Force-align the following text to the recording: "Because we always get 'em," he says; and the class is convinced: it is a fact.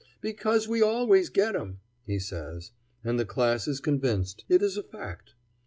"Because 0.19 0.67
we 0.67 0.81
always 0.81 1.29
get 1.29 1.55
'em," 1.55 1.79
he 2.07 2.17
says; 2.17 2.71
and 3.03 3.19
the 3.19 3.23
class 3.23 3.67
is 3.67 3.79
convinced: 3.79 4.45
it 4.49 4.63
is 4.63 4.75
a 4.75 4.81
fact. 4.81 5.35